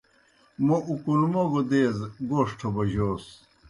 موْ 0.65 0.77
اُکُنموگوْ 0.91 1.61
دیز 1.69 1.97
گوݜٹھہ 2.29 2.69
بوجوس۔ 2.73 3.25